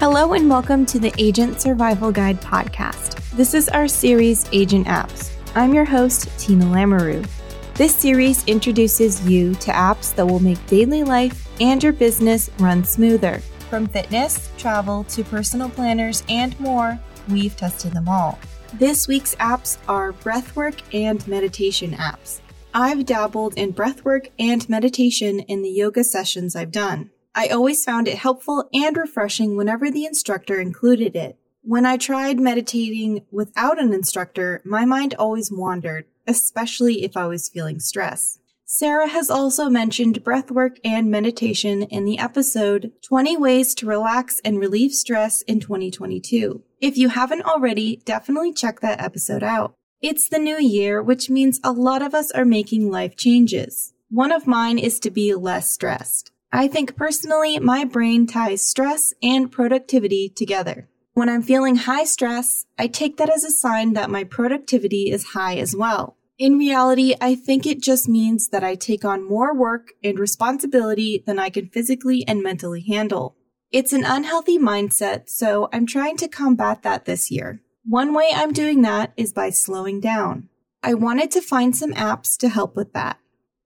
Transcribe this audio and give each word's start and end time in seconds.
Hello, 0.00 0.32
and 0.34 0.48
welcome 0.48 0.86
to 0.86 1.00
the 1.00 1.12
Agent 1.18 1.60
Survival 1.60 2.12
Guide 2.12 2.40
podcast. 2.40 3.20
This 3.32 3.52
is 3.52 3.68
our 3.68 3.88
series, 3.88 4.48
Agent 4.52 4.86
Apps. 4.86 5.32
I'm 5.56 5.74
your 5.74 5.84
host, 5.84 6.28
Tina 6.38 6.66
Lamoureux. 6.66 7.28
This 7.74 7.96
series 7.96 8.44
introduces 8.44 9.28
you 9.28 9.56
to 9.56 9.72
apps 9.72 10.14
that 10.14 10.24
will 10.24 10.38
make 10.38 10.64
daily 10.68 11.02
life 11.02 11.48
and 11.60 11.82
your 11.82 11.92
business 11.92 12.48
run 12.60 12.84
smoother. 12.84 13.40
From 13.70 13.88
fitness, 13.88 14.52
travel, 14.56 15.02
to 15.02 15.24
personal 15.24 15.68
planners, 15.68 16.22
and 16.28 16.58
more, 16.60 16.96
we've 17.28 17.56
tested 17.56 17.92
them 17.92 18.08
all. 18.08 18.38
This 18.74 19.08
week's 19.08 19.34
apps 19.34 19.78
are 19.88 20.12
breathwork 20.12 20.80
and 20.94 21.26
meditation 21.26 21.90
apps. 21.94 22.38
I've 22.72 23.04
dabbled 23.04 23.54
in 23.54 23.72
breathwork 23.72 24.30
and 24.38 24.68
meditation 24.68 25.40
in 25.40 25.62
the 25.62 25.70
yoga 25.70 26.04
sessions 26.04 26.54
I've 26.54 26.70
done. 26.70 27.10
I 27.34 27.48
always 27.48 27.84
found 27.84 28.08
it 28.08 28.18
helpful 28.18 28.68
and 28.72 28.96
refreshing 28.96 29.56
whenever 29.56 29.90
the 29.90 30.04
instructor 30.04 30.60
included 30.60 31.14
it. 31.14 31.38
When 31.62 31.84
I 31.84 31.96
tried 31.96 32.40
meditating 32.40 33.26
without 33.30 33.80
an 33.80 33.92
instructor, 33.92 34.62
my 34.64 34.84
mind 34.84 35.14
always 35.18 35.52
wandered, 35.52 36.06
especially 36.26 37.04
if 37.04 37.16
I 37.16 37.26
was 37.26 37.48
feeling 37.48 37.80
stress. 37.80 38.38
Sarah 38.70 39.08
has 39.08 39.30
also 39.30 39.70
mentioned 39.70 40.22
breathwork 40.22 40.76
and 40.84 41.10
meditation 41.10 41.84
in 41.84 42.04
the 42.04 42.18
episode 42.18 42.92
20 43.02 43.36
Ways 43.38 43.74
to 43.76 43.86
Relax 43.86 44.40
and 44.44 44.58
Relieve 44.58 44.92
Stress 44.92 45.40
in 45.42 45.58
2022. 45.58 46.62
If 46.80 46.98
you 46.98 47.08
haven't 47.08 47.46
already, 47.46 48.02
definitely 48.04 48.52
check 48.52 48.80
that 48.80 49.00
episode 49.00 49.42
out. 49.42 49.74
It's 50.02 50.28
the 50.28 50.38
new 50.38 50.60
year, 50.60 51.02
which 51.02 51.30
means 51.30 51.60
a 51.64 51.72
lot 51.72 52.02
of 52.02 52.14
us 52.14 52.30
are 52.30 52.44
making 52.44 52.90
life 52.90 53.16
changes. 53.16 53.94
One 54.10 54.32
of 54.32 54.46
mine 54.46 54.78
is 54.78 55.00
to 55.00 55.10
be 55.10 55.34
less 55.34 55.70
stressed. 55.70 56.30
I 56.52 56.66
think 56.68 56.96
personally, 56.96 57.58
my 57.58 57.84
brain 57.84 58.26
ties 58.26 58.66
stress 58.66 59.12
and 59.22 59.52
productivity 59.52 60.28
together. 60.28 60.88
When 61.12 61.28
I'm 61.28 61.42
feeling 61.42 61.76
high 61.76 62.04
stress, 62.04 62.64
I 62.78 62.86
take 62.86 63.16
that 63.16 63.28
as 63.28 63.44
a 63.44 63.50
sign 63.50 63.92
that 63.94 64.10
my 64.10 64.24
productivity 64.24 65.10
is 65.10 65.32
high 65.34 65.56
as 65.56 65.74
well. 65.76 66.16
In 66.38 66.56
reality, 66.56 67.16
I 67.20 67.34
think 67.34 67.66
it 67.66 67.82
just 67.82 68.08
means 68.08 68.48
that 68.48 68.62
I 68.62 68.76
take 68.76 69.04
on 69.04 69.28
more 69.28 69.52
work 69.52 69.92
and 70.04 70.18
responsibility 70.18 71.22
than 71.26 71.38
I 71.38 71.50
can 71.50 71.68
physically 71.68 72.24
and 72.28 72.42
mentally 72.42 72.82
handle. 72.82 73.36
It's 73.72 73.92
an 73.92 74.04
unhealthy 74.04 74.56
mindset, 74.56 75.28
so 75.28 75.68
I'm 75.72 75.84
trying 75.84 76.16
to 76.18 76.28
combat 76.28 76.84
that 76.84 77.04
this 77.04 77.30
year. 77.30 77.60
One 77.84 78.14
way 78.14 78.30
I'm 78.32 78.52
doing 78.52 78.82
that 78.82 79.12
is 79.16 79.32
by 79.32 79.50
slowing 79.50 80.00
down. 80.00 80.48
I 80.82 80.94
wanted 80.94 81.32
to 81.32 81.42
find 81.42 81.76
some 81.76 81.92
apps 81.94 82.36
to 82.38 82.48
help 82.48 82.76
with 82.76 82.92
that. 82.92 83.18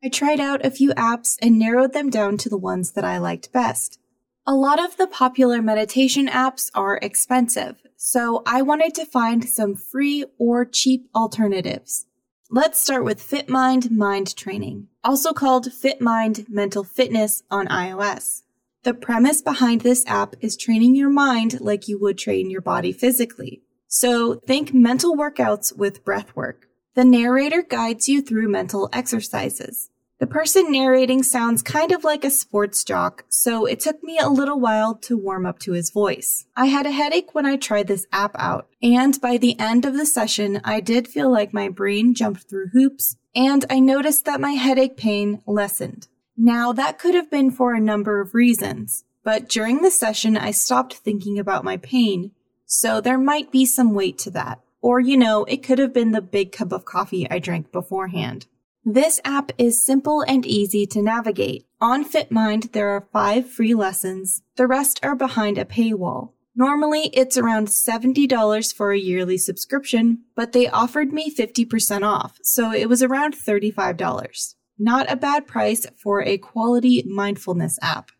I 0.05 0.09
tried 0.09 0.41
out 0.41 0.67
a 0.67 0.71
few 0.71 0.91
apps 0.95 1.37
and 1.41 1.61
narrowed 1.61 1.93
them 1.93 2.11
down 2.11 2.37
to 2.39 2.49
the 2.49 2.57
ones 2.57 2.93
that 2.93 3.05
I 3.05 3.19
liked 3.19 3.53
best. 3.53 4.01
A 4.45 4.55
lot 4.55 4.85
of 4.85 4.97
the 4.97 5.07
popular 5.07 5.63
meditation 5.63 6.27
apps 6.27 6.73
are 6.75 6.99
expensive, 7.01 7.77
so 7.97 8.43
I 8.45 8.63
wanted 8.63 8.97
to 8.97 9.07
find 9.07 9.49
some 9.49 9.77
free 9.77 10.25
or 10.39 10.65
cheap 10.65 11.09
alternatives. 11.15 12.07
Let's 12.51 12.81
start 12.81 13.05
with 13.05 13.23
FitMind 13.23 13.93
Mind 13.93 14.35
Training, 14.35 14.89
also 15.05 15.33
called 15.33 15.71
FitMind 15.71 16.49
Mental 16.49 16.83
Fitness 16.83 17.45
on 17.49 17.69
iOS. 17.69 18.43
The 18.83 18.95
premise 18.95 19.41
behind 19.41 19.83
this 19.83 20.05
app 20.09 20.35
is 20.41 20.57
training 20.57 20.97
your 20.97 21.11
mind 21.11 21.61
like 21.61 21.87
you 21.87 22.01
would 22.01 22.19
train 22.19 22.51
your 22.51 22.61
body 22.61 22.91
physically. 22.91 23.63
So 23.87 24.35
think 24.49 24.75
mental 24.75 25.17
workouts 25.17 25.77
with 25.77 26.05
breath 26.05 26.35
work. 26.35 26.67
The 26.95 27.05
narrator 27.05 27.63
guides 27.63 28.09
you 28.09 28.21
through 28.21 28.49
mental 28.49 28.89
exercises. 28.93 29.91
The 30.23 30.29
person 30.29 30.71
narrating 30.71 31.25
sounds 31.25 31.65
kind 31.65 31.91
of 31.91 32.05
like 32.05 32.25
a 32.25 32.31
sports 32.31 32.85
jock, 32.85 33.25
so 33.29 33.67
it 33.67 33.81
took 33.81 34.05
me 34.05 34.21
a 34.21 34.29
little 34.29 34.61
while 34.61 34.95
to 34.99 35.19
warm 35.19 35.45
up 35.45 35.59
to 35.59 35.73
his 35.73 35.91
voice. 35.91 36.47
I 36.55 36.67
had 36.67 36.87
a 36.87 36.93
headache 36.93 37.35
when 37.35 37.45
I 37.45 37.57
tried 37.57 37.89
this 37.89 38.07
app 38.13 38.31
out, 38.37 38.69
and 38.81 39.21
by 39.21 39.37
the 39.37 39.59
end 39.59 39.85
of 39.85 39.95
the 39.95 40.07
session, 40.07 40.61
I 40.63 40.79
did 40.79 41.09
feel 41.09 41.29
like 41.29 41.53
my 41.53 41.69
brain 41.69 42.15
jumped 42.15 42.49
through 42.49 42.69
hoops, 42.69 43.17
and 43.35 43.65
I 43.69 43.81
noticed 43.81 44.25
that 44.27 44.41
my 44.41 44.53
headache 44.53 44.97
pain 44.97 45.43
lessened. 45.45 46.07
Now, 46.37 46.73
that 46.73 47.01
could 47.01 47.17
have 47.17 47.29
been 47.29 47.51
for 47.51 47.75
a 47.75 47.81
number 47.81 48.21
of 48.21 48.33
reasons, 48.33 49.03
but 49.25 49.49
during 49.49 49.83
the 49.83 49.91
session, 49.91 50.37
I 50.37 50.53
stopped 50.53 50.95
thinking 50.95 51.37
about 51.41 51.65
my 51.65 51.79
pain, 51.79 52.31
so 52.65 53.01
there 53.01 53.19
might 53.19 53.51
be 53.51 53.67
some 53.67 53.93
weight 53.93 54.19
to 54.19 54.31
that. 54.31 54.61
Or, 54.81 55.01
you 55.01 55.17
know, 55.17 55.43
it 55.47 55.65
could 55.65 55.81
have 55.81 55.93
been 55.93 56.13
the 56.13 56.23
big 56.23 56.53
cup 56.53 56.71
of 56.71 56.85
coffee 56.85 57.29
I 57.29 57.41
drank 57.41 57.73
beforehand. 57.73 58.47
This 58.85 59.21
app 59.25 59.53
is 59.59 59.87
simple 59.87 60.23
and 60.23 60.45
easy 60.45 60.87
to 60.87 61.03
navigate. 61.03 61.67
On 61.81 62.05
FitMind, 62.05 62.73
there 62.73 62.89
are 62.89 63.07
five 63.13 63.49
free 63.49 63.75
lessons. 63.75 64.43
The 64.57 64.67
rest 64.67 64.99
are 65.05 65.15
behind 65.15 65.57
a 65.57 65.65
paywall. 65.65 66.31
Normally, 66.57 67.11
it's 67.13 67.39
around 67.39 67.69
$70 67.69 68.75
for 68.75 68.91
a 68.91 68.99
yearly 68.99 69.39
subscription, 69.39 70.25
but 70.35 70.51
they 70.51 70.69
offered 70.69 71.13
me 71.13 71.33
50% 71.33 72.03
off, 72.03 72.39
so 72.43 72.73
it 72.73 72.89
was 72.89 73.05
around 73.05 73.35
$35. 73.35 74.55
Not 74.79 75.11
a 75.11 75.17
bad 75.17 75.47
price 75.47 75.87
for 75.97 76.21
a 76.21 76.37
quality 76.37 77.05
mindfulness 77.07 77.79
app. 77.83 78.11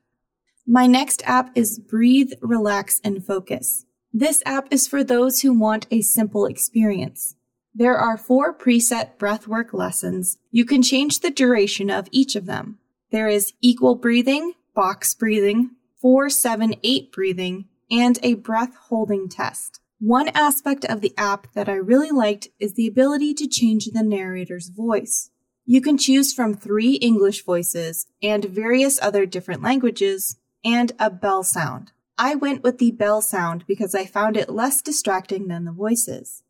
My 0.65 0.87
next 0.87 1.23
app 1.27 1.51
is 1.57 1.81
Breathe, 1.81 2.33
Relax, 2.41 3.01
and 3.03 3.27
Focus. 3.27 3.85
This 4.13 4.43
app 4.47 4.69
is 4.71 4.87
for 4.87 5.03
those 5.03 5.41
who 5.41 5.59
want 5.59 5.89
a 5.91 6.03
simple 6.03 6.47
experience. 6.47 7.35
There 7.75 7.97
are 7.97 8.19
four 8.19 8.53
preset 8.53 9.17
breathwork 9.17 9.73
lessons. 9.73 10.39
You 10.51 10.65
can 10.65 10.83
change 10.83 11.21
the 11.21 11.31
duration 11.31 11.91
of 11.91 12.09
each 12.11 12.37
of 12.37 12.47
them. 12.47 12.79
There 13.11 13.29
is 13.29 13.55
equal 13.61 13.95
breathing, 13.95 14.53
box 14.75 15.15
breathing, 15.15 15.71
4 16.01 16.29
7 16.31 16.75
8 16.83 17.13
breathing, 17.13 17.67
and 17.91 18.19
a 18.23 18.35
breath 18.35 18.75
holding 18.89 19.29
test. 19.29 19.81
One 20.01 20.29
aspect 20.35 20.85
of 20.85 21.01
the 21.01 21.15
app 21.17 21.47
that 21.55 21.69
I 21.69 21.75
really 21.75 22.11
liked 22.11 22.49
is 22.59 22.75
the 22.75 22.89
ability 22.89 23.35
to 23.35 23.47
change 23.47 23.87
the 23.87 24.03
narrator's 24.03 24.69
voice. 24.69 25.31
You 25.65 25.81
can 25.81 25.97
choose 25.97 26.33
from 26.33 26.55
three 26.55 26.95
English 26.95 27.45
voices 27.45 28.07
and 28.21 28.45
various 28.45 29.01
other 29.01 29.27
different 29.27 29.63
languages 29.63 30.37
and 30.65 30.91
a 30.99 31.09
bell 31.09 31.45
sound. 31.45 31.93
I 32.19 32.35
went 32.35 32.63
with 32.63 32.79
the 32.79 32.91
bell 32.91 33.23
sound 33.23 33.65
because 33.67 33.95
I 33.95 34.05
found 34.05 34.37
it 34.37 34.51
less 34.51 34.83
distracting 34.83 35.47
than 35.49 35.65
the 35.65 35.73
voices. 35.73 36.43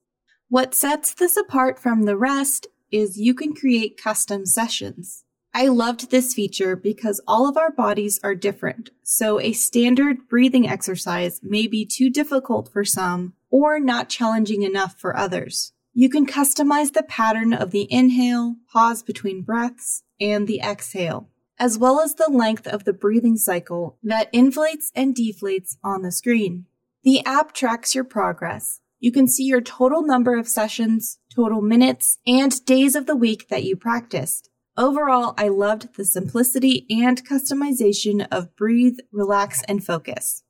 What 0.52 0.74
sets 0.74 1.14
this 1.14 1.38
apart 1.38 1.78
from 1.78 2.02
the 2.02 2.14
rest 2.14 2.66
is 2.90 3.18
you 3.18 3.32
can 3.32 3.54
create 3.54 3.96
custom 3.96 4.44
sessions. 4.44 5.24
I 5.54 5.68
loved 5.68 6.10
this 6.10 6.34
feature 6.34 6.76
because 6.76 7.22
all 7.26 7.48
of 7.48 7.56
our 7.56 7.72
bodies 7.72 8.20
are 8.22 8.34
different, 8.34 8.90
so 9.02 9.40
a 9.40 9.54
standard 9.54 10.28
breathing 10.28 10.68
exercise 10.68 11.40
may 11.42 11.66
be 11.66 11.86
too 11.86 12.10
difficult 12.10 12.70
for 12.70 12.84
some 12.84 13.32
or 13.48 13.80
not 13.80 14.10
challenging 14.10 14.62
enough 14.62 15.00
for 15.00 15.16
others. 15.16 15.72
You 15.94 16.10
can 16.10 16.26
customize 16.26 16.92
the 16.92 17.02
pattern 17.02 17.54
of 17.54 17.70
the 17.70 17.90
inhale, 17.90 18.56
pause 18.70 19.02
between 19.02 19.40
breaths, 19.40 20.02
and 20.20 20.46
the 20.46 20.60
exhale, 20.60 21.30
as 21.58 21.78
well 21.78 21.98
as 21.98 22.16
the 22.16 22.28
length 22.28 22.66
of 22.66 22.84
the 22.84 22.92
breathing 22.92 23.38
cycle 23.38 23.96
that 24.02 24.28
inflates 24.34 24.92
and 24.94 25.16
deflates 25.16 25.78
on 25.82 26.02
the 26.02 26.12
screen. 26.12 26.66
The 27.04 27.24
app 27.24 27.54
tracks 27.54 27.94
your 27.94 28.04
progress, 28.04 28.81
you 29.02 29.10
can 29.10 29.26
see 29.26 29.42
your 29.42 29.60
total 29.60 30.06
number 30.06 30.38
of 30.38 30.46
sessions, 30.46 31.18
total 31.34 31.60
minutes, 31.60 32.18
and 32.24 32.64
days 32.64 32.94
of 32.94 33.06
the 33.06 33.16
week 33.16 33.48
that 33.48 33.64
you 33.64 33.74
practiced. 33.74 34.48
Overall, 34.76 35.34
I 35.36 35.48
loved 35.48 35.96
the 35.96 36.04
simplicity 36.04 36.86
and 36.88 37.26
customization 37.26 38.28
of 38.30 38.54
Breathe, 38.54 38.98
Relax, 39.10 39.60
and 39.66 39.84
Focus. 39.84 40.44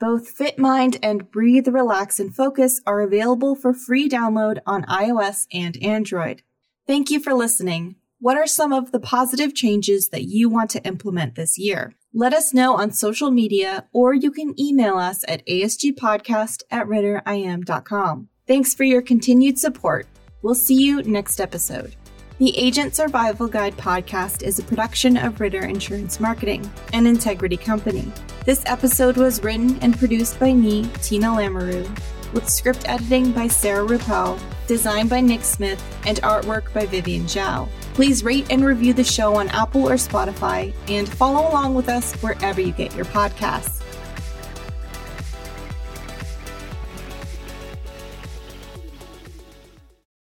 Both 0.00 0.38
FitMind 0.38 0.98
and 1.02 1.30
Breathe, 1.30 1.68
Relax, 1.68 2.18
and 2.18 2.34
Focus 2.34 2.80
are 2.86 3.02
available 3.02 3.54
for 3.54 3.74
free 3.74 4.08
download 4.08 4.60
on 4.66 4.84
iOS 4.84 5.46
and 5.52 5.76
Android. 5.82 6.42
Thank 6.86 7.10
you 7.10 7.20
for 7.20 7.34
listening. 7.34 7.96
What 8.20 8.38
are 8.38 8.46
some 8.46 8.72
of 8.72 8.90
the 8.90 9.00
positive 9.00 9.54
changes 9.54 10.08
that 10.08 10.24
you 10.24 10.48
want 10.48 10.70
to 10.70 10.82
implement 10.84 11.34
this 11.34 11.58
year? 11.58 11.94
Let 12.14 12.32
us 12.32 12.54
know 12.54 12.76
on 12.76 12.92
social 12.92 13.30
media 13.30 13.86
or 13.92 14.14
you 14.14 14.30
can 14.30 14.58
email 14.58 14.96
us 14.96 15.24
at 15.28 15.46
asgpodcast 15.46 16.62
at 16.70 16.86
ritterim.com. 16.86 18.28
Thanks 18.46 18.72
for 18.72 18.84
your 18.84 19.02
continued 19.02 19.58
support. 19.58 20.06
We'll 20.40 20.54
see 20.54 20.82
you 20.82 21.02
next 21.02 21.38
episode. 21.38 21.96
The 22.38 22.56
Agent 22.56 22.94
Survival 22.94 23.46
Guide 23.46 23.76
podcast 23.76 24.42
is 24.42 24.58
a 24.58 24.62
production 24.62 25.18
of 25.18 25.38
Ritter 25.38 25.66
Insurance 25.66 26.18
Marketing, 26.18 26.70
an 26.94 27.06
integrity 27.06 27.58
company. 27.58 28.10
This 28.46 28.62
episode 28.64 29.18
was 29.18 29.42
written 29.42 29.78
and 29.80 29.98
produced 29.98 30.40
by 30.40 30.54
me, 30.54 30.88
Tina 31.02 31.26
Lamoureux, 31.26 31.88
with 32.32 32.48
script 32.48 32.88
editing 32.88 33.32
by 33.32 33.48
Sarah 33.48 33.86
Ruppel, 33.86 34.40
design 34.66 35.08
by 35.08 35.20
Nick 35.20 35.42
Smith, 35.42 35.82
and 36.06 36.22
artwork 36.22 36.72
by 36.72 36.86
Vivian 36.86 37.24
Zhao. 37.24 37.68
Please 37.98 38.22
rate 38.22 38.46
and 38.48 38.64
review 38.64 38.92
the 38.92 39.02
show 39.02 39.34
on 39.34 39.48
Apple 39.48 39.88
or 39.88 39.94
Spotify 39.94 40.72
and 40.86 41.08
follow 41.08 41.50
along 41.50 41.74
with 41.74 41.88
us 41.88 42.14
wherever 42.22 42.60
you 42.60 42.70
get 42.70 42.94
your 42.94 43.06
podcasts. 43.06 43.77